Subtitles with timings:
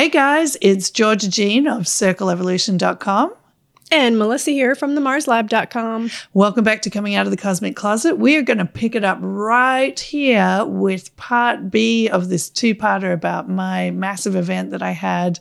[0.00, 3.34] Hey guys, it's Georgia Jean of CircleEvolution.com.
[3.92, 6.10] And Melissa here from the MarsLab.com.
[6.32, 8.16] Welcome back to Coming Out of the Cosmic Closet.
[8.16, 12.74] We are going to pick it up right here with part B of this two
[12.74, 15.38] parter about my massive event that I had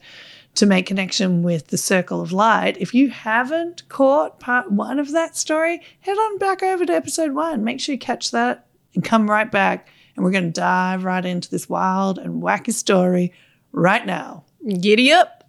[0.55, 2.75] to make connection with the circle of light.
[2.81, 7.31] If you haven't caught part one of that story, head on back over to episode
[7.31, 7.63] one.
[7.63, 9.87] Make sure you catch that and come right back.
[10.17, 13.31] And we're going to dive right into this wild and wacky story
[13.71, 14.43] right now.
[14.67, 15.45] Giddy up.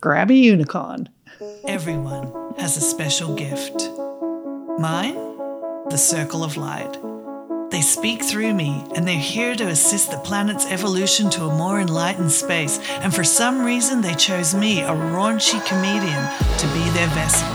[0.00, 1.08] Grab a unicorn.
[1.66, 3.90] Everyone has a special gift.
[4.78, 5.14] Mine?
[5.90, 6.96] The circle of light.
[7.70, 11.80] They speak through me, and they're here to assist the planet's evolution to a more
[11.80, 12.78] enlightened space.
[13.00, 16.24] And for some reason, they chose me, a raunchy comedian,
[16.58, 17.48] to be their vessel.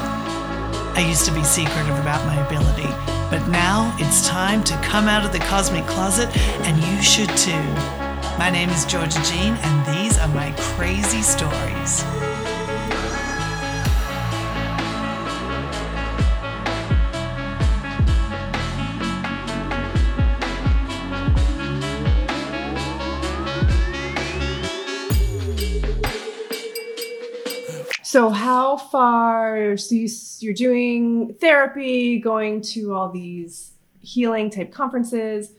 [0.96, 2.90] I used to be secretive about my ability,
[3.30, 6.30] but now it's time to come out of the cosmic closet,
[6.66, 8.07] and you should too.
[8.38, 12.04] My name is Georgia Jean, and these are my crazy stories.
[28.04, 30.10] so how far so you,
[30.50, 35.52] are doing therapy going to all these healing type conferences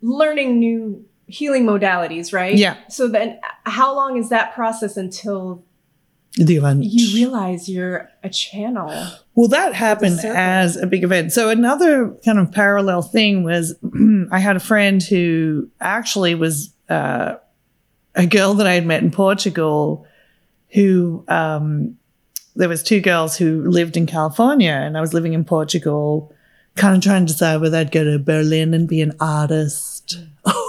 [0.00, 2.54] learning new healing modalities, right?
[2.54, 2.76] Yeah.
[2.88, 5.64] So then how long is that process until
[6.36, 6.84] the event?
[6.84, 8.92] You realize you're a channel.
[9.34, 11.32] Well, that happened as a big event.
[11.32, 13.74] So another kind of parallel thing was
[14.30, 17.36] I had a friend who actually was uh,
[18.14, 20.06] a girl that I had met in Portugal
[20.74, 21.96] who um,
[22.56, 26.34] there was two girls who lived in California and I was living in Portugal
[26.76, 30.28] kind of trying to decide whether I'd go to Berlin and be an artist mm.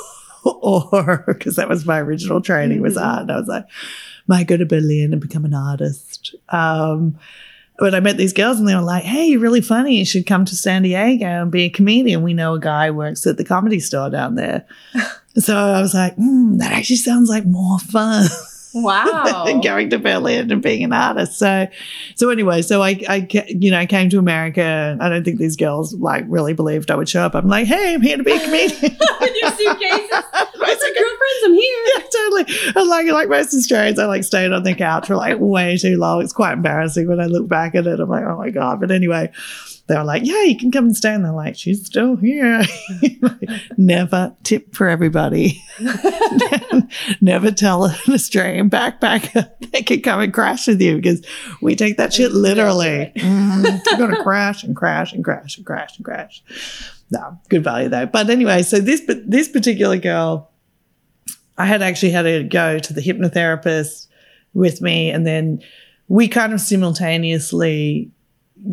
[0.63, 3.07] or because that was my original training was mm-hmm.
[3.07, 3.21] art.
[3.23, 6.35] And I was like, am I go to Berlin and become an artist?
[6.49, 7.19] Um,
[7.79, 9.97] but I met these girls and they were like, hey, you're really funny.
[9.97, 12.23] You should come to San Diego and be a comedian.
[12.23, 14.65] We know a guy works at the comedy store down there.
[15.37, 18.27] so I was like, mm, that actually sounds like more fun.
[18.75, 19.43] Wow.
[19.45, 21.37] than going to Berlin and being an artist.
[21.37, 21.67] So,
[22.15, 24.97] so anyway, so I, I, you know, I came to America.
[24.99, 27.35] I don't think these girls like really believed I would show up.
[27.35, 28.97] I'm like, hey, I'm here to be a comedian.
[29.21, 30.25] with your suitcases
[30.63, 31.43] basic girlfriends.
[31.45, 31.69] I'm here.
[31.93, 32.73] Yeah, totally.
[32.75, 35.97] And like like most Australians, I like stayed on the couch for like way too
[35.97, 36.21] long.
[36.21, 37.99] It's quite embarrassing when I look back at it.
[37.99, 38.79] I'm like, oh my god.
[38.79, 39.31] But anyway,
[39.87, 41.13] they were like, yeah, you can come and stay.
[41.13, 42.63] And they're like, she's still here.
[43.77, 45.61] never tip for everybody.
[47.21, 51.25] never tell an Australian backpacker they can come and crash with you because
[51.61, 53.11] we take that shit literally.
[53.15, 56.43] mm, you're going to crash and crash and crash and crash and crash.
[57.11, 58.05] No, good value though.
[58.05, 60.49] But anyway, so this, this particular girl,
[61.57, 64.07] I had actually had to go to the hypnotherapist
[64.53, 65.61] with me, and then
[66.07, 68.11] we kind of simultaneously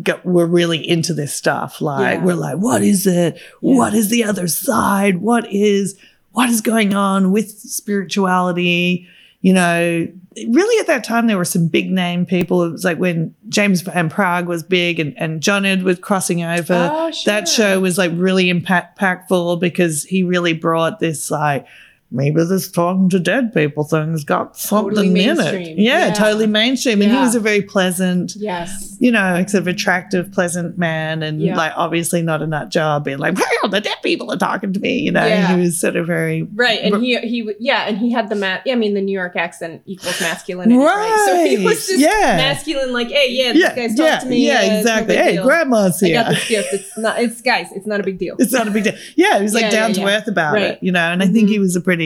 [0.03, 1.81] got, were really into this stuff.
[1.81, 2.25] Like yeah.
[2.25, 3.35] we're like, what is it?
[3.61, 3.77] Yeah.
[3.77, 5.17] What is the other side?
[5.17, 5.97] What is
[6.31, 9.07] what is going on with spirituality?
[9.41, 10.07] You know,
[10.49, 12.63] really at that time there were some big name people.
[12.63, 16.89] It was like when James Van Praagh was big and, and John was crossing over.
[16.91, 17.33] Oh, sure.
[17.33, 21.65] That show was like really impactful because he really brought this like
[22.11, 25.77] maybe this talking to dead people thing's got something totally in it.
[25.77, 27.01] Yeah, yeah, totally mainstream.
[27.01, 27.19] And yeah.
[27.19, 31.55] he was a very pleasant, yes, you know, sort of attractive, pleasant man, and yeah.
[31.55, 34.79] like obviously not a nut job, being like, well, the dead people are talking to
[34.79, 38.11] me." You know, he was sort of very right, and he he yeah, and he
[38.11, 40.85] had the ma- I mean, the New York accent equals masculinity, right.
[40.85, 41.25] right?
[41.25, 42.35] So he was just yeah.
[42.37, 45.15] masculine, like, "Hey, yeah, this guy's yeah, talking to me, yeah, exactly.
[45.15, 45.45] Hey, deal.
[45.45, 46.19] grandma's here.
[46.19, 46.73] I got this gift.
[46.73, 47.21] It's not.
[47.21, 47.71] It's guys.
[47.71, 48.35] It's not a big deal.
[48.37, 48.95] It's not a big deal.
[49.15, 50.63] Yeah, he was like down to earth about right.
[50.63, 50.99] it, you know.
[50.99, 51.29] And mm-hmm.
[51.29, 51.61] I think he mm-hmm.
[51.63, 52.00] was a pretty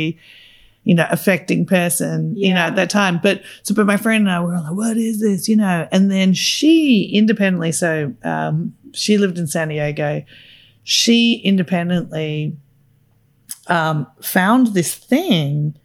[0.85, 2.47] you know, affecting person, yeah.
[2.47, 3.19] you know, at that time.
[3.21, 5.87] But so, but my friend and I were like, what is this, you know?
[5.91, 10.23] And then she independently, so um, she lived in San Diego.
[10.83, 12.55] She independently
[13.67, 15.75] um, found this thing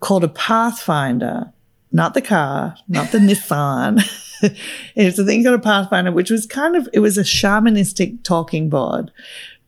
[0.00, 1.50] called a Pathfinder,
[1.90, 4.02] not the car, not the Nissan.
[4.94, 8.68] it's a thing called a Pathfinder, which was kind of it was a shamanistic talking
[8.68, 9.10] board,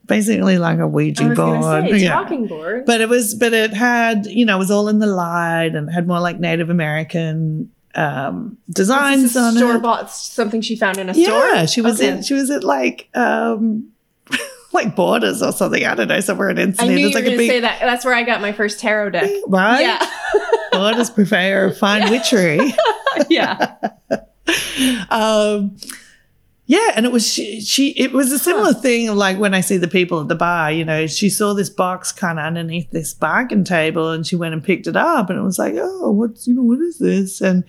[0.05, 2.13] basically like a Ouija board, say, yeah.
[2.13, 2.85] talking board.
[2.85, 5.91] But it was, but it had, you know, it was all in the light and
[5.91, 9.71] had more like Native American um, designs on store it.
[9.71, 11.47] Store bought something she found in a yeah, store.
[11.47, 12.17] Yeah, she was okay.
[12.17, 12.23] in.
[12.23, 13.09] She was at like.
[13.13, 13.91] Um,
[14.75, 15.83] like borders or something.
[15.83, 16.81] I don't know, somewhere in Encinitas.
[16.81, 17.79] I knew you like were going to say that.
[17.79, 19.31] That's where I got my first tarot deck.
[19.47, 19.81] Right?
[19.81, 20.05] Yeah.
[20.71, 22.59] borders purveyor of fine witchery.
[23.29, 23.75] yeah.
[25.09, 25.77] um,
[26.67, 29.77] yeah, and it was she, she it was a similar thing like when I see
[29.77, 33.13] the people at the bar, you know, she saw this box kind of underneath this
[33.13, 36.47] bargain table and she went and picked it up and it was like, "Oh, what's,
[36.47, 37.63] you know, what is this?" And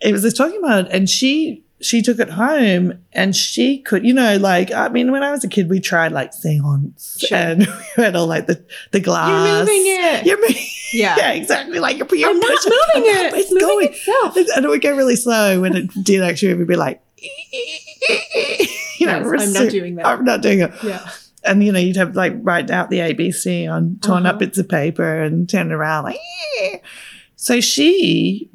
[0.00, 4.04] it was just talking about it and she she took it home and she could,
[4.04, 7.38] you know, like I mean, when I was a kid, we tried like seance Sure.
[7.38, 7.60] and
[7.96, 9.30] we had all like the the glass.
[9.46, 10.26] You're moving it.
[10.26, 10.56] You're moving.
[10.92, 11.14] Yeah.
[11.18, 11.78] yeah, exactly.
[11.78, 13.30] Like you're, you're I'm not pushing- moving it.
[13.30, 14.36] not- It's moving itself.
[14.56, 17.00] and it would go really slow when it did actually would be like
[18.98, 20.06] you know Yes, I'm not doing that.
[20.06, 21.08] I'm not doing it Yeah.
[21.44, 24.34] and you know you'd have like write out the ABC on torn Uh-huh.
[24.34, 26.84] up bits of paper and turn around like
[27.36, 28.50] so she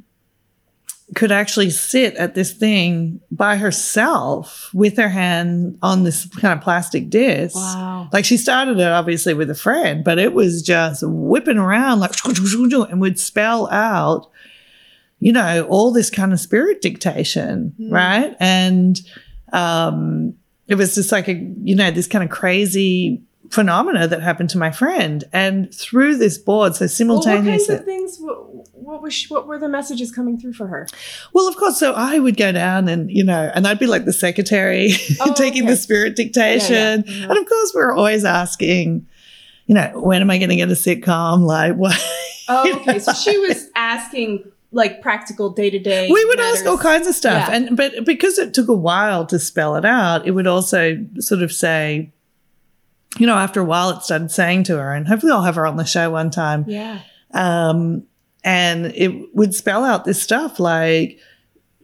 [1.15, 6.63] could actually sit at this thing by herself with her hand on this kind of
[6.63, 8.09] plastic disc Wow.
[8.11, 12.13] like she started it obviously with a friend, but it was just whipping around like
[12.25, 14.29] and would spell out,
[15.23, 17.91] you know, all this kind of spirit dictation, Mm.
[17.91, 18.35] right?
[18.39, 18.99] And
[19.53, 20.33] um,
[20.67, 21.33] it was just like a,
[21.63, 25.23] you know, this kind of crazy phenomena that happened to my friend.
[25.31, 28.17] And through this board, so Well, what kinds of things?
[28.19, 28.37] What,
[28.73, 29.13] what was?
[29.13, 30.87] She, what were the messages coming through for her?
[31.33, 31.79] Well, of course.
[31.79, 34.91] So I would go down and, you know, and I'd be like the secretary
[35.21, 35.71] Oh, taking okay.
[35.71, 37.03] the spirit dictation.
[37.07, 37.29] Yeah, yeah.
[37.29, 39.07] And of course, we are always asking,
[39.67, 41.41] you know, when am I going to get a sitcom?
[41.45, 41.95] Like, what?
[42.49, 42.99] Oh, okay.
[42.99, 44.43] So she was asking
[44.73, 46.09] like practical day to day.
[46.11, 47.47] we would ask all kinds of stuff.
[47.47, 47.55] Yeah.
[47.55, 51.41] And, but because it took a while to spell it out, it would also sort
[51.41, 52.11] of say,
[53.17, 55.67] you know, after a while, it started saying to her, and hopefully I'll have her
[55.67, 56.65] on the show one time.
[56.67, 56.99] Yeah.
[57.31, 58.03] Um,
[58.43, 61.19] and it would spell out this stuff like,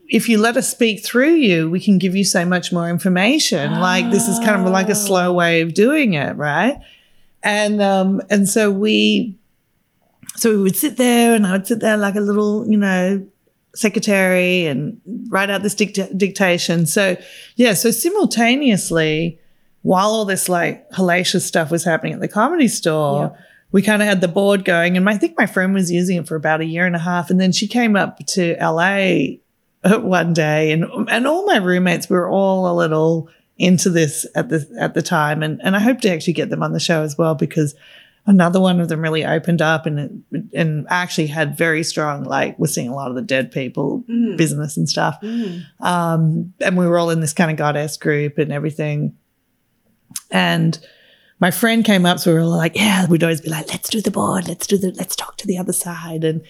[0.07, 3.79] if you let us speak through you, we can give you so much more information.
[3.79, 6.79] Like this is kind of like a slow way of doing it, right?
[7.43, 9.37] And um, and so we,
[10.35, 13.25] so we would sit there, and I would sit there like a little, you know,
[13.75, 14.99] secretary, and
[15.29, 16.85] write out this dict- dictation.
[16.85, 17.17] So
[17.55, 19.39] yeah, so simultaneously,
[19.81, 23.41] while all this like hellacious stuff was happening at the comedy store, Yeah.
[23.71, 24.97] we kind of had the board going.
[24.97, 27.29] And I think my friend was using it for about a year and a half.
[27.29, 29.37] And then she came up to LA
[29.85, 34.67] one day and and all my roommates were all a little into this at the
[34.79, 35.41] at the time.
[35.43, 37.75] And and I hope to actually get them on the show as well because
[38.25, 40.23] another one of them really opened up and
[40.53, 44.37] and actually had very strong like we're seeing a lot of the dead people Mm.
[44.37, 45.63] business and stuff Mm.
[45.79, 49.15] um, and we were all in this kind of goddess group and everything.
[50.31, 50.77] And
[51.39, 53.89] my friend came up, so we were all like, "Yeah." We'd always be like, "Let's
[53.89, 54.47] do the board.
[54.47, 54.91] Let's do the.
[54.91, 56.41] Let's talk to the other side." And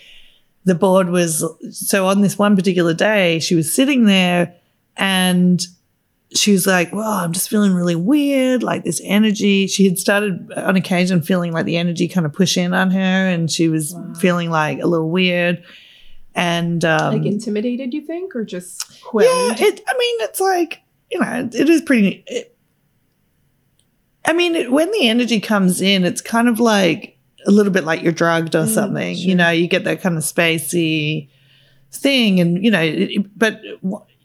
[0.65, 4.53] the board was so on this one particular day, she was sitting there,
[4.97, 5.65] and
[6.35, 10.51] she was like, "Well, I'm just feeling really weird, like this energy." She had started
[10.55, 13.93] on occasion feeling like the energy kind of push in on her, and she was
[13.93, 14.13] Wow.
[14.19, 15.63] feeling like a little weird.
[16.35, 19.81] And um, Like intimidated, you think, or just yeah, it.
[19.87, 20.81] I mean, it's like
[21.11, 22.23] you know, it is pretty.
[22.27, 22.55] It,
[24.25, 27.17] I mean, it, when the energy comes in, it's kind of like
[27.47, 29.15] a little bit like you're drugged or Mm, something.
[29.15, 29.29] sure.
[29.29, 31.29] You know, you get that kind of spacey
[31.91, 33.59] thing, and you know, it, it- but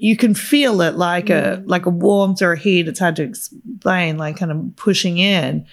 [0.05, 1.63] you can feel it like a Mm.
[1.67, 2.89] like a warmth or a heat.
[2.89, 5.65] It's hard to explain, like kind of pushing in.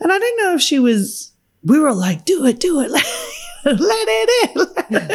[0.00, 1.32] And I don't know if she was.
[1.64, 2.90] We were like, do it, do it.
[3.64, 4.30] Let it
[4.90, 5.10] in.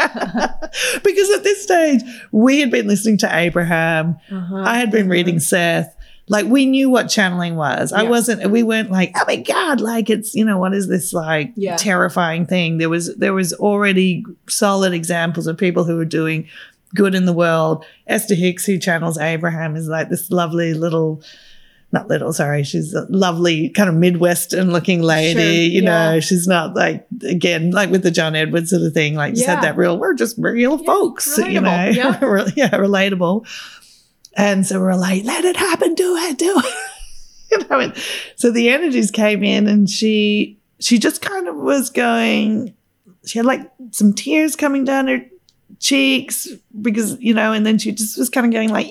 [1.04, 2.00] because at this stage,
[2.32, 4.16] we had been listening to Abraham.
[4.30, 4.62] Uh-huh.
[4.64, 5.94] I had been reading Seth.
[6.28, 7.92] Like we knew what channeling was.
[7.92, 8.48] I wasn't.
[8.52, 11.76] We weren't like, oh my god, like it's you know what is this like Yeah.
[11.76, 12.78] terrifying thing?
[12.78, 16.46] There was there was already solid examples of people who were doing
[16.94, 17.84] good in the world.
[18.06, 21.22] Esther Hicks, who channels Abraham, is like this lovely little.
[21.92, 22.62] Not little, sorry.
[22.62, 25.40] She's a lovely kind of Midwestern looking lady.
[25.40, 26.12] Sure, you yeah.
[26.12, 29.44] know, she's not like, again, like with the John Edwards sort of thing, like just
[29.44, 29.56] Yeah.
[29.56, 32.12] had that real, we're just real Yeah, folks, you know, yeah.
[32.56, 33.44] Yeah, relatable.
[34.36, 36.74] And so we're like, let it happen, do it, do it.
[37.50, 37.92] you know, and
[38.36, 42.72] so the energies came in and she she just kind of was going,
[43.26, 45.20] she had like some tears coming down her
[45.78, 46.48] cheeks
[46.80, 48.90] because, you know, and then she just was kind of going like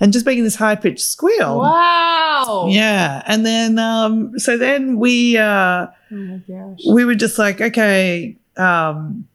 [0.00, 1.58] and just making this high pitched squeal.
[1.58, 2.66] Wow.
[2.68, 3.22] Yeah.
[3.26, 9.26] And then um so then we uh Oh we were just like, okay, um,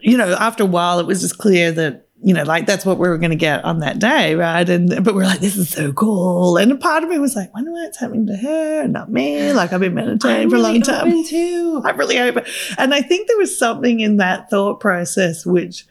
[0.00, 2.98] you know, after a while, it was just clear that, you know, like that's what
[2.98, 4.68] we were going to get on that day, right?
[4.68, 6.58] And, but we're like, this is so cool.
[6.58, 9.52] And a part of me was like, wonder It's happening to her, not me.
[9.52, 11.08] Like I've been meditating I'm for a really long time.
[11.08, 11.80] open too.
[11.84, 12.44] I'm really open.
[12.76, 15.86] And I think there was something in that thought process which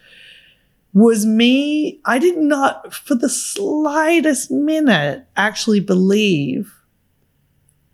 [0.93, 1.99] was me.
[2.05, 6.75] I did not, for the slightest minute, actually believe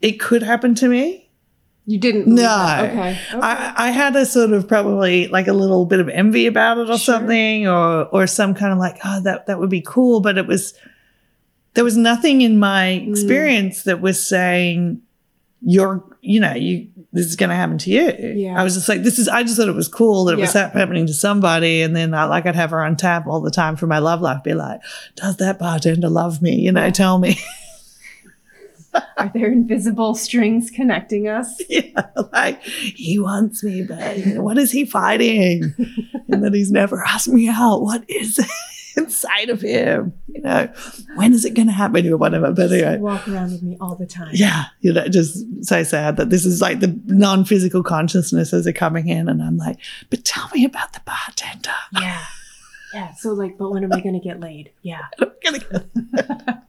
[0.01, 1.24] it could happen to me.
[1.87, 2.27] You didn't.
[2.27, 2.77] No.
[2.81, 3.11] Okay.
[3.11, 3.19] okay.
[3.39, 6.83] I, I had a sort of probably like a little bit of envy about it
[6.89, 7.15] or Sure.
[7.17, 10.19] something, or or some kind of like, oh, that that would be cool.
[10.19, 10.73] But it was
[11.75, 13.09] there was nothing in my Mm.
[13.11, 15.01] experience that was saying
[15.61, 18.11] you're, you know, you this is going to happen to you.
[18.19, 18.59] Yeah.
[18.59, 19.27] I was just like, this is.
[19.29, 20.69] I just thought it was cool that it was Yeah.
[20.71, 23.75] happening to somebody, and then I like I'd have her on tap all the time
[23.75, 24.43] for my love life.
[24.43, 24.81] Be like,
[25.15, 26.55] does that bartender love me?
[26.55, 27.37] You know, tell me.
[29.17, 31.61] Are there invisible strings connecting us?
[31.69, 35.73] yeah, like he wants me, but you know, what is he fighting?
[36.29, 37.81] and that he's never asked me out.
[37.81, 38.39] What is
[38.97, 40.13] inside of him?
[40.27, 40.71] You know,
[41.15, 42.51] when is it going to happen or whatever?
[42.51, 44.31] But anyway, Walk around with me all the time.
[44.33, 49.07] yeah, you know, just so sad that this is like the non-physical consciousnesses are coming
[49.07, 49.77] in, and I'm like,
[50.09, 51.69] but tell me about the bartender.
[51.93, 52.23] Yeah.
[52.95, 53.13] Yeah.
[53.15, 54.71] So like, but when am I gonna get laid?
[54.81, 55.01] Yeah.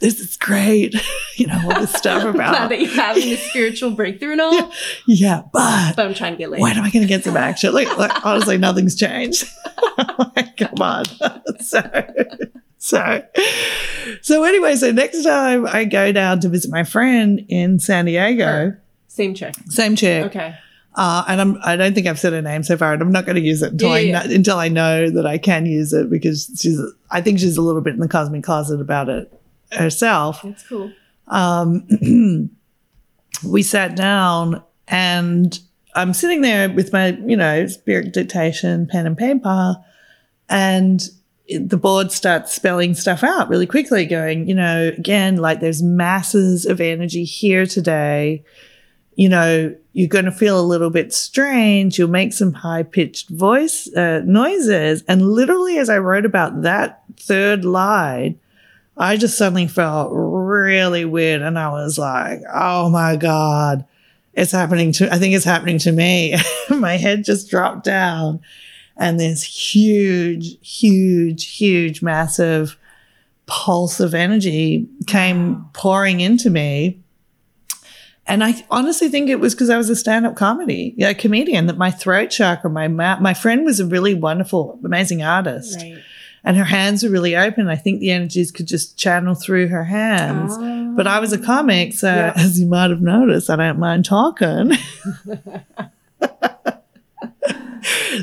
[0.00, 0.94] This is great.
[1.36, 2.54] you know, all this stuff about.
[2.54, 4.70] Glad that you're having this spiritual breakthrough and all.
[5.06, 6.60] yeah, but But I'm trying to get laid.
[6.62, 7.74] when am I going to get some action?
[7.74, 9.44] Like, like honestly, nothing's changed.
[10.36, 11.06] like, come on.
[11.60, 11.80] so,
[12.78, 13.22] so,
[14.22, 18.76] so anyway, so next time I go down to visit my friend in San Diego,
[19.08, 19.54] Same chick.
[19.68, 20.54] same chick, Okay.
[20.98, 23.24] Uh, and I'm I don't think I've said her name so far, and I'm not
[23.24, 25.64] going to use it until Yeah, I yeah, know, until I know that I can
[25.64, 29.08] use it because she's I think she's a little bit in the cosmic closet about
[29.08, 29.32] it
[29.72, 30.90] herself That's cool.
[31.28, 31.86] um,
[33.44, 35.58] we sat down and
[35.94, 39.76] I'm sitting there with my, you know, spirit dictation, pen and paper,
[40.48, 41.02] and
[41.48, 46.66] the board starts spelling stuff out really quickly, going, you know, again, like there's masses
[46.66, 48.44] of energy here today.
[49.18, 51.98] You know, you're going to feel a little bit strange.
[51.98, 55.02] You'll make some high pitched voice uh, noises.
[55.08, 58.38] And literally, as I wrote about that third line,
[58.96, 61.42] I just suddenly felt really weird.
[61.42, 63.84] And I was like, oh my God,
[64.34, 66.36] it's happening to, I think it's happening to me.
[66.70, 68.40] my head just dropped down
[68.96, 72.76] and this huge, huge, huge, massive
[73.46, 77.00] pulse of energy came pouring into me.
[78.28, 81.66] And I honestly think it was because I was a stand-up comedy, yeah, comedian.
[81.66, 85.96] That my throat chakra, my mouth, my friend was a really wonderful, amazing artist Right.
[86.44, 87.68] and her hands were really open.
[87.68, 90.52] I think the energies could just channel through her hands.
[90.58, 90.92] Ah.
[90.94, 92.32] But I was a comic, so Yeah.
[92.36, 94.72] as you might have noticed, I don't mind talking.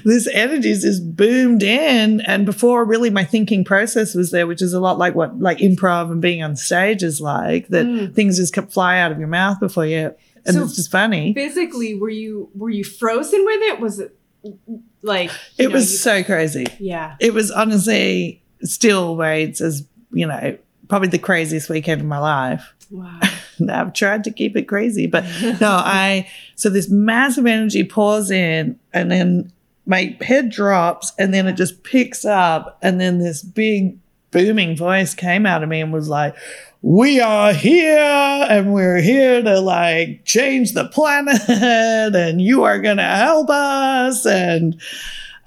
[0.04, 4.74] this energies just boomed in, and before really my thinking process was there, which is
[4.74, 7.68] a lot like what like improv and being on stage is like.
[7.70, 8.14] That Mm.
[8.14, 10.14] things just fly out of your mouth before you,
[10.46, 11.34] and So it's just funny.
[11.34, 13.80] Physically, were you were you frozen with it?
[13.80, 14.16] Was it
[15.02, 16.66] like It know, was you- so crazy.
[16.80, 17.16] yeah.
[17.20, 22.74] it was honestly still rates as you know probably the craziest weekend of my life
[22.92, 23.20] Wow.
[23.70, 25.24] I've tried to keep it crazy but
[25.62, 29.52] no i so this massive energy pours in and then
[29.86, 33.98] my head drops and then it just picks up and then this big
[34.32, 36.36] booming voice came out of me and was like
[36.82, 42.98] we are here and we're here to like change the planet and you are going
[42.98, 44.80] to help us and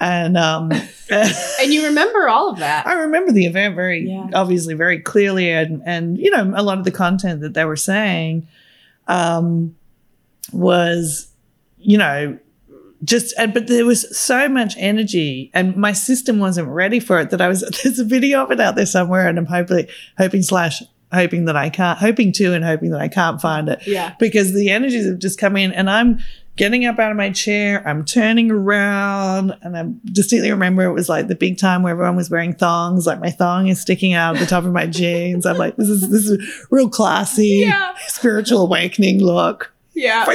[0.00, 0.70] and um
[1.10, 2.86] and you remember all of that.
[2.86, 4.30] I remember the event very Yeah.
[4.34, 7.76] obviously very clearly and and you know a lot of the content that they were
[7.76, 8.46] saying
[9.08, 9.74] um
[10.52, 11.28] was
[11.78, 12.38] you know
[13.04, 17.30] just and but there was so much energy and my system wasn't ready for it
[17.30, 19.86] that I was there's a video of it out there somewhere and I'm hoping
[20.18, 23.86] hoping slash hoping that I can't hoping to and hoping that I can't find it
[23.86, 24.14] Yeah.
[24.18, 26.18] because the energies have just come in and I'm
[26.56, 31.08] getting up out of my chair, I'm turning around, and I distinctly remember it was
[31.08, 34.34] like the big time where everyone was wearing thongs, like my thong is sticking out
[34.34, 35.46] of the top of my jeans.
[35.46, 37.94] I'm like, this is this is real classy Yeah.
[38.08, 39.72] spiritual awakening look.
[39.98, 40.26] Yeah.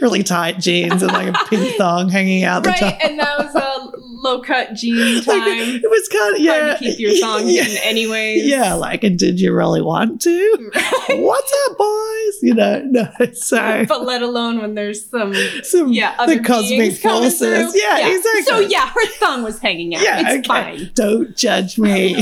[0.00, 2.98] Really tight jeans and like a pink thong hanging out the Right, top.
[3.04, 5.44] and that was a low cut jean Like, time.
[5.46, 6.74] it was kind of Hard yeah.
[6.74, 8.44] to keep your thong yeah, hidden anyways.
[8.46, 10.70] yeah, like, and did you really want to?
[11.08, 12.38] What's up, boys?
[12.42, 13.08] You know, no.
[13.34, 17.38] So but let alone when there's some some yeah other the cosmic forces.
[17.38, 17.80] through.
[17.80, 18.42] Yeah, exactly.
[18.44, 20.02] So yeah, her thong was hanging out.
[20.02, 20.76] Yeah, it's okay.
[20.78, 20.90] fine.
[20.94, 22.16] Don't judge me.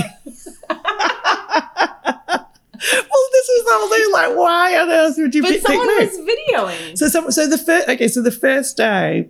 [2.93, 4.13] Well, this is the whole thing.
[4.13, 6.99] Like, why on earth would you But pick, someone pick was videoing.
[6.99, 9.29] So, some, so the first, okay, so the first day,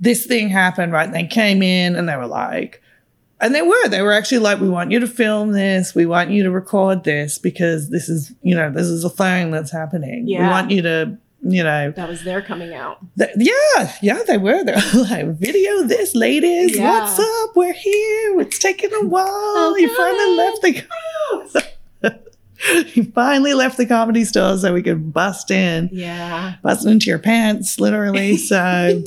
[0.00, 1.10] this thing happened, right?
[1.10, 2.82] They came in and they were like,
[3.40, 5.94] and they were, they were actually like, we want you to film this.
[5.94, 9.50] We want you to record this because this is, you know, this is a thing
[9.50, 10.26] that's happening.
[10.26, 12.98] We want you to, you know, that was their coming out.
[13.18, 14.64] th- yeah, yeah, they were.
[14.64, 16.76] They were like, video this, ladies.
[16.76, 17.00] Yeah.
[17.00, 17.56] What's up?
[17.56, 18.40] We're here.
[18.40, 19.26] It's taking a while.
[19.28, 21.64] Oh, you finally left the
[22.92, 26.54] he finally left the comedy store so we could bust in, Yeah.
[26.62, 28.36] bust into your pants, literally.
[28.48, 29.02] So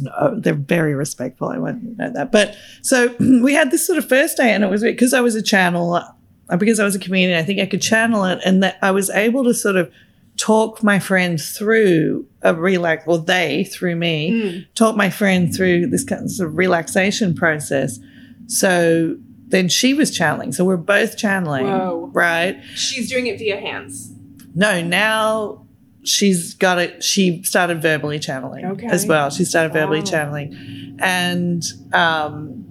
[0.00, 1.48] no, they're very respectful.
[1.48, 2.32] I won't know that.
[2.32, 5.34] But so we had this sort of first day, and it was because I was
[5.34, 8.62] a channel, uh, because I was a comedian, I think I could channel it, and
[8.62, 9.90] that I was able to sort of
[10.38, 14.66] talk my friend through a relax, or they through me, Mm.
[14.74, 17.98] talk my friend through this kind of, sort of relaxation process.
[18.46, 19.16] So
[19.52, 20.50] then she was channeling.
[20.52, 22.10] So we're both channeling, Whoa.
[22.12, 22.60] right?
[22.74, 24.10] She's doing it via hands.
[24.54, 25.64] No, now
[26.04, 27.04] she's got it.
[27.04, 28.86] She started verbally channeling Okay.
[28.88, 29.30] as well.
[29.30, 30.04] She started verbally Wow.
[30.06, 32.64] channeling, and um,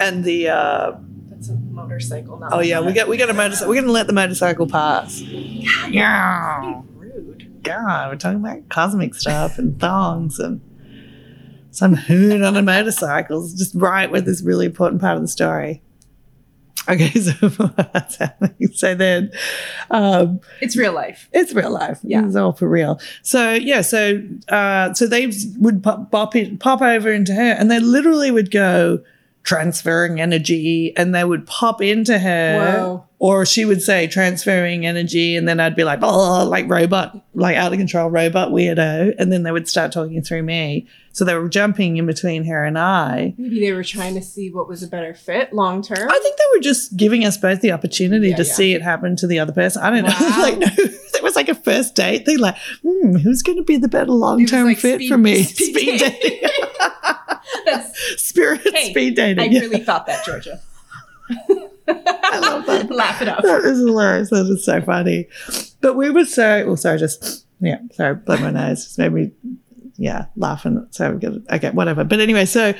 [0.00, 0.92] and the uh,
[1.28, 2.38] That's a motorcycle.
[2.38, 3.68] Not oh yeah, we got we got a motorcycle.
[3.72, 5.20] We're gonna let the motorcycle pass.
[5.20, 7.62] Yeah, rude.
[7.62, 10.60] God, we're talking about cosmic stuff and thongs and
[11.80, 13.42] some hoon on a motorcycle.
[13.42, 15.82] It's just right with this really important part of the story.
[16.88, 18.68] Okay, so what's happening?
[18.74, 19.32] So then,
[19.90, 21.28] um, It's real life.
[21.32, 21.98] it's real life.
[22.02, 22.24] Yeah.
[22.26, 23.00] It's all for real.
[23.22, 27.70] So yeah, so uh, so they would pop, pop it, pop over into her, and
[27.70, 29.00] they literally would go
[29.42, 33.06] transferring energy, and they would pop into her, Whoa.
[33.22, 37.54] Or she would say transferring energy, and then I'd be like, oh, like robot, like
[37.54, 40.88] out of control robot weirdo, and then they would start talking through me.
[41.12, 43.34] So they were jumping in between her and I.
[43.36, 46.08] Maybe they were trying to see what was a better fit long term.
[46.10, 48.52] I think they were just giving us both the opportunity Yeah, to yeah.
[48.52, 49.82] see it happen to the other person.
[49.82, 50.36] I don't know.
[50.40, 53.76] Like, no, it was like a first date They Like, hmm, who's going to be
[53.76, 55.42] the better long term like fit speed- for me?
[55.44, 56.20] speed Speed, dating.
[56.22, 56.48] dating,
[57.66, 59.40] That's spirit Hey, speed dating.
[59.40, 60.60] I Yeah, really thought that, Georgia.
[61.90, 62.90] I love that.
[62.90, 63.42] Laugh it up.
[63.42, 64.30] That is hilarious.
[64.30, 65.28] That is so funny.
[65.80, 66.64] But we were so.
[66.66, 66.98] Oh, sorry.
[66.98, 67.78] Just yeah.
[67.92, 68.14] Sorry.
[68.14, 68.84] Blow my nose.
[68.84, 69.30] Just made me.
[69.96, 70.86] Yeah, laughing.
[70.90, 71.44] So good.
[71.50, 72.04] Okay, whatever.
[72.04, 72.74] But anyway, so.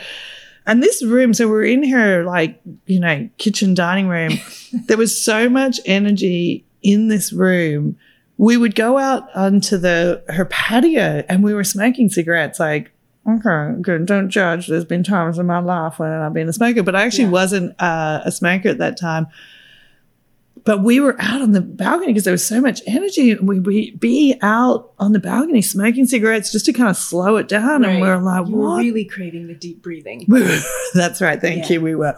[0.66, 4.38] And this room, so we're in her like, you know, kitchen dining room.
[4.86, 7.96] there was so much energy in this room.
[8.36, 12.92] We would go out onto the her patio and we were smoking cigarettes like
[13.38, 14.06] Okay, good.
[14.06, 14.66] Don't judge.
[14.68, 17.30] There's been times in my life when I've been a smoker, but I actually Yeah.
[17.30, 19.26] wasn't uh, a smoker at that time.
[20.64, 23.30] But we were out on the balcony because there was so much energy.
[23.30, 27.48] and We'd be, out on the balcony smoking cigarettes just to kind of slow it
[27.48, 27.76] down.
[27.84, 28.02] And Right.
[28.02, 28.78] we are like, You were what?
[28.84, 30.26] really craving the deep breathing.
[30.94, 31.40] That's right.
[31.40, 31.74] Thank Yeah.
[31.76, 31.80] you.
[31.80, 32.14] We were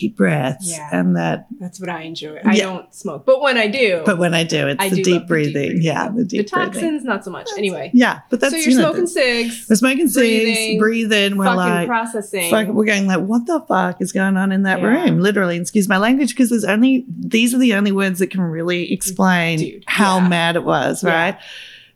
[0.00, 0.70] deep breaths.
[0.70, 0.88] Yeah.
[0.92, 2.38] And that, That's what I enjoy.
[2.44, 2.64] I Yeah.
[2.64, 5.12] don't smoke, but when I do, but when I do, it's I the do deep
[5.14, 5.78] love the breathing.
[5.82, 6.72] Yeah, the deep the breathing.
[6.72, 7.48] toxins, not so much.
[7.56, 11.36] Anyway, Yeah, but that's so you're you know, smoking cigs, We're smoking cigs, breathing, breathing.
[11.36, 12.50] We're fucking like, processing.
[12.50, 14.86] fuck, we're going like, what the fuck is going on in that Yeah.
[15.04, 15.20] room?
[15.20, 18.92] Literally, excuse my language, because there's only these are the only words that can really
[18.92, 21.36] explain Dude, how mad it was, right?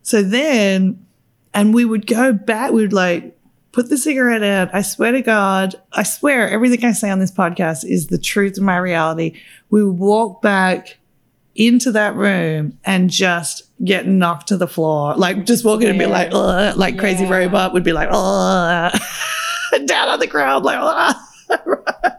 [0.02, 1.04] So then,
[1.54, 2.72] and we would go back.
[2.72, 3.36] We would like
[3.74, 4.72] put the cigarette out.
[4.72, 8.56] I swear to God, I swear everything I say on this podcast is the truth
[8.56, 9.40] of my reality.
[9.68, 10.98] We would walk back
[11.56, 15.16] into that room and just get knocked to the floor.
[15.16, 18.10] Like just walking and be like, "Ugh," like crazy robot would be like,
[19.86, 21.16] down on the ground, like,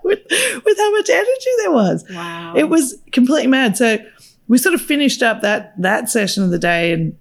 [0.04, 0.20] with,
[0.65, 2.06] with how much energy there was.
[2.10, 2.54] wow.
[2.56, 3.78] It was completely mad.
[3.78, 3.98] So
[4.50, 7.18] we sort of finished up that that session of the day, and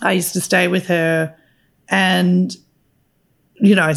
[0.00, 1.36] I used to stay with her,
[1.88, 2.56] and
[3.60, 3.92] you know,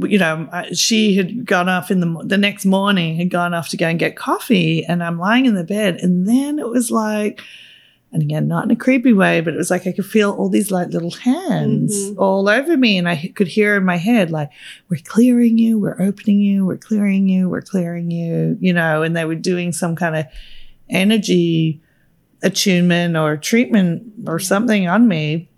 [0.00, 3.68] you know, I- she had gone off in the the next morning, had gone off
[3.70, 6.90] to go and get coffee, and I'm lying in the bed, and then it was
[6.90, 7.40] like.
[8.10, 10.48] And again, not in a creepy way, but it was like I could feel all
[10.48, 12.14] these like little hands Mhm.
[12.16, 12.96] all over me.
[12.96, 14.48] And I h- could hear in my head, like,
[14.88, 19.14] we're clearing you, we're opening you, we're clearing you, we're clearing you, you know, and
[19.14, 20.24] they were doing some kind of
[20.88, 21.82] energy
[22.42, 25.50] attunement or treatment or something on me.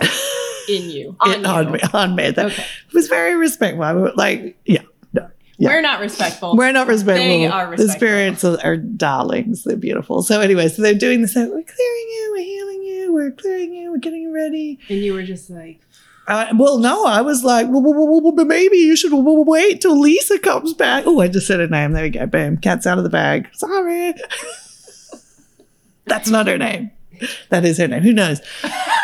[0.68, 1.16] in you.
[1.20, 1.46] On It- you.
[1.46, 2.30] on me, on me.
[2.30, 2.64] That Okay.
[2.94, 3.82] was very respectful.
[3.84, 5.28] I like, yeah, no,
[5.58, 5.68] yeah.
[5.70, 6.56] We're not respectful.
[6.56, 7.26] We're not respectful.
[7.26, 9.64] They are The spirits are, are darlings.
[9.64, 10.22] They're beautiful.
[10.22, 11.34] So anyway, so they're doing this.
[11.34, 12.34] We're clearing you.
[12.36, 13.12] We're healing you.
[13.12, 13.90] We're clearing you.
[13.92, 14.78] We're getting you ready.
[14.88, 15.80] and you were just like,
[16.26, 20.38] Uh, well, no, I was like, well, well, well, maybe you should wait till Lisa
[20.38, 21.04] comes back.
[21.06, 21.92] Oh, I just said her name.
[21.92, 22.26] There we go.
[22.26, 22.58] Boom.
[22.58, 23.48] Cat's out of the bag.
[23.54, 24.12] Sorry.
[26.04, 26.90] That's not her name.
[27.50, 28.02] That is her name.
[28.02, 28.40] Who knows?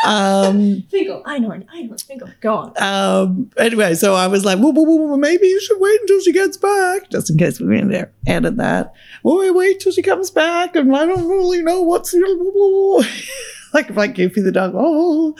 [0.06, 2.28] Um, Finkel, Einhorn, Einhorn, Finkel.
[2.40, 2.82] Go on.
[2.82, 6.32] um, anyway, so I was like, well, well, well, maybe you should wait until she
[6.32, 8.92] gets back, just in case we didn't added that.
[9.22, 12.14] Well, we wait till she comes back, and I don't really know what's
[13.72, 14.72] like, like Goofy the dog.
[14.74, 15.34] Oh,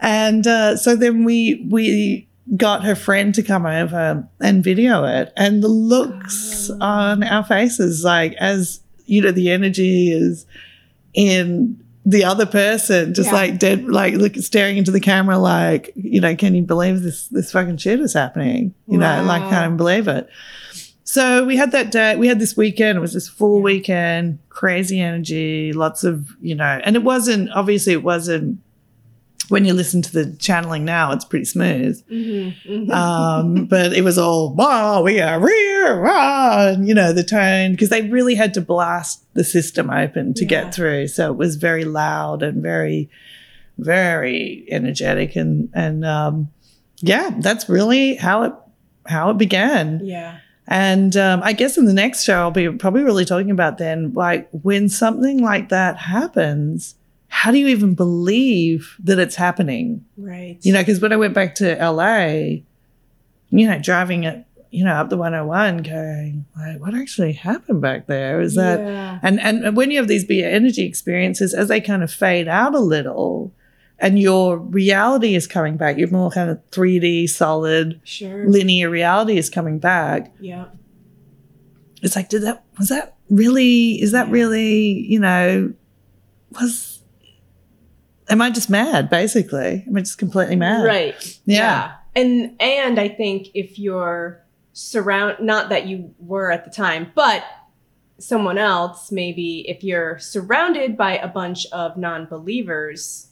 [0.00, 5.32] and uh, so then we we got her friend to come over and video it,
[5.36, 6.78] and the looks Oh.
[6.80, 10.44] on our faces, like as you know, the energy is
[11.14, 13.34] in the other person, just Yeah.
[13.34, 17.26] like dead, like look, staring into the camera, like you know, can you believe this?
[17.28, 18.74] This fucking shit is happening.
[18.86, 19.50] You know, like Wow.
[19.50, 20.28] can't even believe it.
[21.08, 25.00] so we had that day, we had this weekend, it was this full weekend, crazy
[25.00, 28.58] energy, lots of, you know, and it wasn't, obviously, it wasn't,
[29.48, 32.02] when you listen to the channeling now, it's pretty smooth.
[32.08, 32.90] Mm-hmm.
[32.90, 37.72] Um, but it was all, wow, we are here, rah, and, you know, the tone,
[37.72, 40.48] because they really had to blast the system open to Yeah.
[40.48, 41.08] get through.
[41.08, 43.08] So it was very loud and very,
[43.78, 45.36] very energetic.
[45.36, 46.48] And, and, um,
[47.00, 48.52] yeah, that's really how it,
[49.06, 50.00] how it began.
[50.04, 50.38] yeah.
[50.68, 54.12] And um, I guess in the next show, I'll be probably really talking about then,
[54.14, 56.95] like when something like that happens,
[57.40, 60.02] how do you even believe that it's happening?
[60.16, 60.56] Right.
[60.62, 62.62] You know, because when I went back to LA,
[63.50, 68.06] you know, driving it, you know, up the 101, going, like, what actually happened back
[68.06, 68.40] there?
[68.40, 69.18] Is that, Yeah.
[69.22, 72.74] and, and when you have these big energy experiences, as they kind of fade out
[72.74, 73.52] a little,
[73.98, 78.48] and your reality is coming back, your more kind of 3D solid Sure.
[78.48, 80.66] linear reality is coming back Yeah.
[82.02, 84.32] it's like did that was that really is that Yeah.
[84.32, 85.72] really you know
[86.58, 86.95] was
[88.28, 91.38] am i just mad basically am i just completely mad Right.
[91.44, 91.94] Yeah.
[92.14, 97.44] And and I think if you're surround not that you were at the time, but
[98.18, 103.26] someone else maybe if you're surrounded by a bunch of non-believers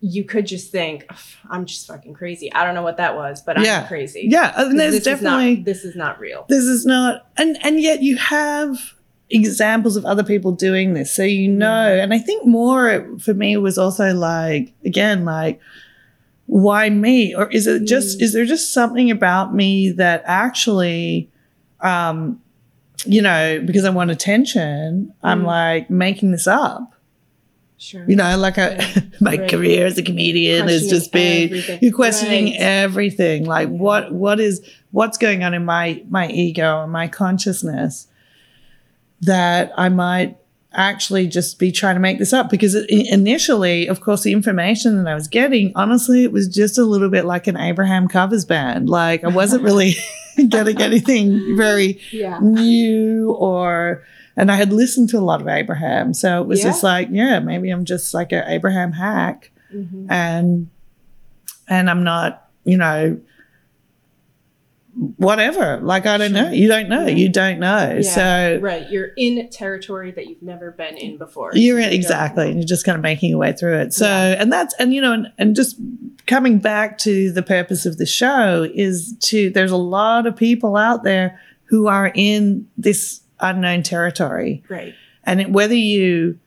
[0.00, 1.06] you could just think
[1.50, 3.82] i'm just fucking crazy i don't know what that was but Yeah.
[3.82, 6.84] i'm crazy yeah and there's this definitely is not, this is not real this is
[6.86, 8.94] not and and yet you have
[9.30, 13.56] examples of other people doing this so you know and i think more for me
[13.58, 15.60] was also like again like
[16.46, 18.22] why me or is it just Mm.
[18.22, 21.30] is there just something about me that actually
[21.80, 22.40] um
[23.04, 25.46] you know because i want attention i'm Mm.
[25.46, 26.94] like making this up
[27.76, 28.76] sure you know like I,
[29.20, 29.50] my Right.
[29.50, 31.78] career as a comedian has just been everything.
[31.82, 32.56] you're questioning Right.
[32.60, 38.06] everything like what what is what's going on in my my ego and my consciousness
[39.22, 40.36] that i might
[40.72, 45.10] actually just be trying to make this up because initially of course the information that
[45.10, 48.88] i was getting honestly it was just a little bit like an abraham covers band
[48.88, 49.94] like i wasn't really
[50.48, 54.04] getting anything very yeah new or
[54.36, 56.14] and I had listened to a lot of Abraham.
[56.14, 56.66] So it was Yeah.
[56.66, 60.06] just like, yeah, maybe I'm just like an Abraham hack Mhm.
[60.08, 60.68] and
[61.66, 63.18] and I'm not, you know,
[65.16, 65.78] whatever.
[65.80, 66.50] Like I don't know.
[66.50, 67.06] You don't know.
[67.06, 67.14] Yeah.
[67.14, 67.98] You don't know.
[68.02, 72.48] Yeah, So right you're in territory that you've never been in before you're in, exactly.
[72.48, 73.94] And you're just kind of making your way through it.
[73.94, 74.36] So Yeah.
[74.40, 75.76] and that's and you know, and, and just
[76.26, 80.76] coming back to the purpose of the show is to there's a lot of people
[80.76, 84.64] out there who are in this unknown territory.
[84.68, 86.38] right And it, whether you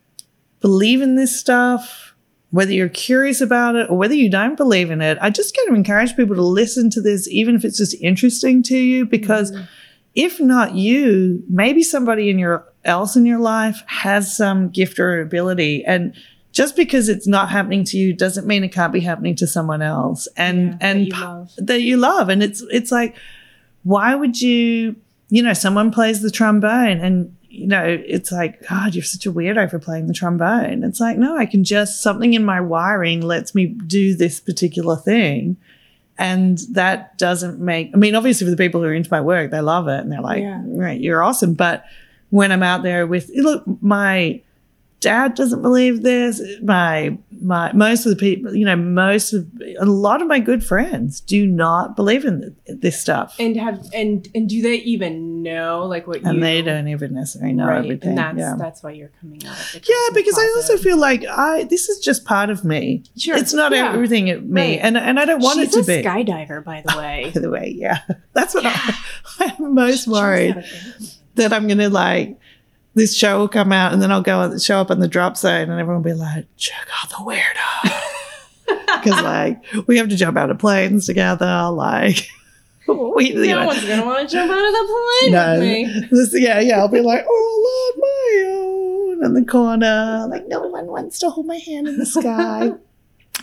[0.60, 2.11] believe in this stuff,
[2.52, 5.70] whether you're curious about it, or whether you don't believe in it, I just kind
[5.70, 9.52] of encourage people to listen to this, even if it's just interesting to you, because
[9.52, 9.68] Mhm.
[10.16, 15.22] if not you, maybe somebody in your else in your life has some gift or
[15.22, 15.84] ability.
[15.86, 16.14] And
[16.52, 19.82] just because it's not happening to you doesn't mean it can't be happening to someone
[19.82, 20.28] else.
[20.36, 21.52] And Yeah, that and you love.
[21.58, 22.30] that you love.
[22.30, 23.16] And it's it's like,
[23.84, 24.96] why would you,
[25.30, 29.32] you know, someone plays the trombone and you know, it's like, God, you're such a
[29.32, 30.84] weirdo for playing the trombone.
[30.84, 34.96] It's like, no, I can just something in my wiring lets me do this particular
[34.96, 35.58] thing.
[36.18, 39.52] And that doesn't make I mean, obviously for the people who are into my work,
[39.52, 40.62] they love it and they're like, Yeah.
[40.66, 41.54] right, you're awesome.
[41.54, 41.84] But
[42.30, 44.42] when I'm out there with look, my
[45.02, 46.42] dad doesn't believe this.
[46.64, 49.46] My my most of the people, you know, most of
[49.80, 53.84] a lot of my good friends do not believe in th- this stuff, and, have
[53.94, 57.66] and and do they even know like what you And they don't even necessarily know
[57.66, 58.10] right everything.
[58.10, 58.56] and that's yeah.
[58.58, 61.90] that's why you're coming out of the yeah, because I also feel like I this
[61.90, 63.04] is just part of me.
[63.18, 63.92] sure It's not yeah.
[63.92, 64.80] everything at me, Right.
[64.84, 66.08] and and I don't want She's it to a be.
[66.08, 68.00] skydiver by the way By the way, yeah,
[68.34, 68.96] that's what I,
[69.40, 70.54] I'm most worried.
[70.54, 71.18] jumps out of it.
[71.36, 72.38] that I'm gonna like
[72.94, 75.70] this show will come out and then I'll go show up on the drop zone
[75.70, 77.98] and everyone will be like, check out the weirdo.
[79.04, 82.30] Because like we have to jump out of planes together, like
[82.88, 84.88] we no know, one's gonna want to jump out of the
[85.22, 86.80] plane no, with me this, yeah, yeah.
[86.80, 91.30] I'll be like, oh Lord, my own in the corner, like no one wants to
[91.30, 92.72] hold my hand in the sky.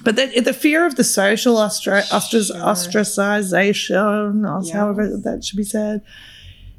[0.04, 2.20] But the, the fear of the social ostra- Sure.
[3.22, 4.72] ostracization, or Yes.
[4.72, 6.02] however that should be said,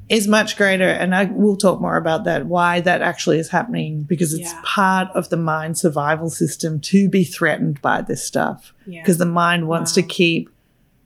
[0.10, 0.88] is much greater.
[0.90, 4.62] And I will talk more about that, why that actually is happening, because it's Yeah.
[4.66, 8.74] part of the mind survival system to be threatened by this stuff.
[8.88, 10.50] yeah Because the mind wants to keep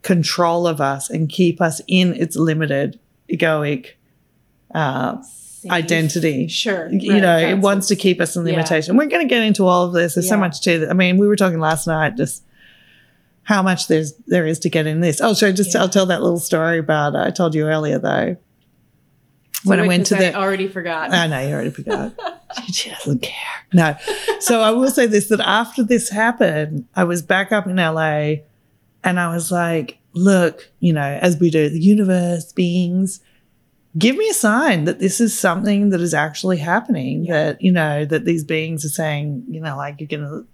[0.03, 3.87] control of us and keep us in its limited egoic
[4.75, 5.15] uh,
[5.69, 8.51] identity sure you right, know, it wants to keep us in yeah.
[8.53, 8.97] limitation.
[8.97, 10.15] We're going to get into all of this.
[10.15, 10.89] There's so much to that.
[10.89, 12.43] I mean, we were talking last night just
[13.43, 15.21] how much there's there is to get in this.
[15.21, 15.81] Oh, so just Yeah.
[15.81, 17.15] I'll tell that little story about.
[17.15, 18.35] I told you earlier though
[19.65, 21.11] when I went to 'cause I the already forgot.
[21.13, 22.13] I know you already forgot.
[22.71, 23.33] she doesn't care.
[23.73, 23.95] No.
[24.39, 28.41] So I will say this that after this happened, I was back up in LA
[29.03, 33.19] and I was like, look, you know, as we do, the universe, beings,
[33.97, 37.33] give me a sign that this is something that is actually happening, Yeah.
[37.45, 40.45] that, you know, that these beings are saying, you know, like you're going to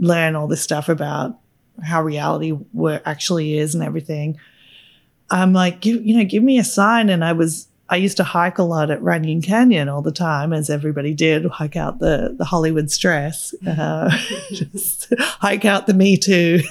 [0.00, 1.38] learn all this stuff about
[1.82, 4.38] how reality wor- actually is and everything.
[5.30, 7.08] I'm like, give, you know, give me a sign.
[7.10, 10.52] And I was, I used to hike a lot at Runyon Canyon all the time,
[10.52, 14.10] as everybody did, hike out the, the Hollywood stress, uh,
[14.52, 16.60] just hike out the Me Too.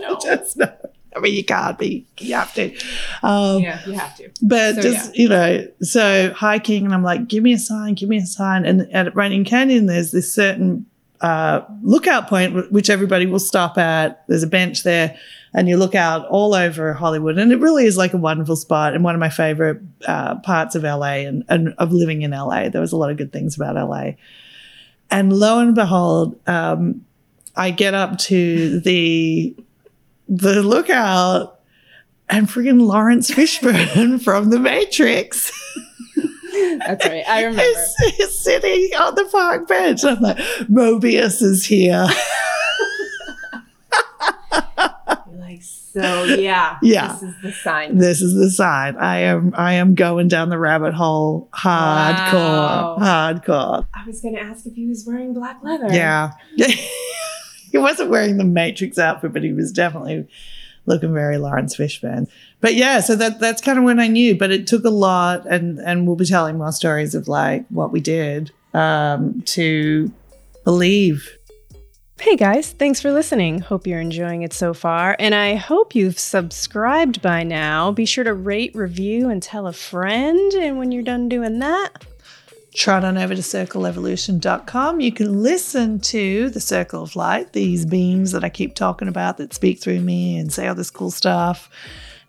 [0.00, 0.18] No.
[0.20, 0.72] Just no.
[1.16, 2.76] I mean, you can't be, you have to.
[3.22, 4.30] Um, yeah, you have to.
[4.42, 8.08] but So, just, you know, so hiking, and I'm like, give me a sign, give
[8.08, 8.66] me a sign.
[8.66, 10.84] And at Runyon Canyon, there's this certain
[11.22, 14.26] uh, lookout point which everybody will stop at.
[14.28, 15.16] There's a bench there,
[15.56, 17.38] and you look out all over Hollywood.
[17.38, 20.76] And it really is like a wonderful spot and one of my favorite uh, parts
[20.76, 22.68] of LA and, and of living in LA.
[22.68, 24.12] There was a lot of good things about LA.
[25.10, 27.04] And lo and behold, um,
[27.56, 29.56] I get up to the
[30.28, 31.60] the lookout
[32.28, 35.52] and freaking Laurence Fishburne from The Matrix
[36.78, 37.24] That's right.
[37.28, 37.62] I remember.
[37.62, 40.04] is, is sitting on the park bench.
[40.04, 40.38] I'm like,
[40.68, 42.06] Morpheus is here.
[44.52, 45.62] You're like,
[45.96, 46.78] so yeah.
[46.82, 47.12] Yeah.
[47.12, 47.98] This is the sign.
[47.98, 48.96] this is the sign.
[48.96, 52.32] I am I am going down the rabbit hole hardcore.
[52.32, 52.96] Wow.
[53.00, 53.86] Hardcore.
[53.94, 55.88] I was gonna ask if he was wearing black leather.
[55.90, 56.32] Yeah.
[56.56, 60.26] he wasn't wearing the Matrix outfit, but he was definitely
[60.86, 62.28] looking very Laurence Fishburne.
[62.60, 64.36] But yeah, so that that's kind of when I knew.
[64.36, 67.92] But it took a lot, and and we'll be telling more stories of like what
[67.92, 70.12] we did um, to
[70.64, 71.35] believe.
[72.18, 73.60] Hey guys, thanks for listening.
[73.60, 77.92] Hope you're enjoying it so far, and I hope you've subscribed by now.
[77.92, 80.52] Be sure to rate, review, and tell a friend.
[80.54, 82.04] And when you're done doing that,
[82.76, 85.00] Trot on over to circleevolution.com.
[85.00, 89.38] You can listen to the Circle of Light, these beams that I keep talking about
[89.38, 91.70] that speak through me and say all this cool stuff.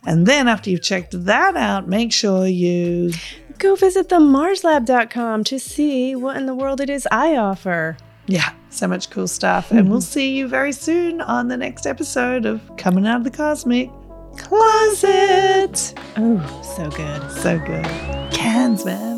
[0.05, 3.11] And then after you've checked that out, make sure you
[3.57, 7.97] go visit the marslab.com to see what in the world it is I offer.
[8.27, 9.71] Yeah, so much cool stuff.
[9.71, 10.05] And we'll hmm.
[10.05, 13.89] see you very soon on the next episode of Coming Out of the Cosmic
[14.37, 15.93] Closet.
[16.17, 17.31] Oh, so good.
[17.31, 17.85] So good.
[18.31, 19.16] Cans, man.